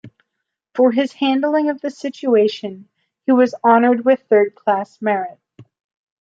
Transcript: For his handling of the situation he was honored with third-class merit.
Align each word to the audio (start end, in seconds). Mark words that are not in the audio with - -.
For 0.73 0.91
his 0.91 1.13
handling 1.13 1.69
of 1.69 1.79
the 1.79 1.91
situation 1.91 2.89
he 3.27 3.33
was 3.33 3.53
honored 3.63 4.03
with 4.03 4.23
third-class 4.23 4.99
merit. 4.99 5.39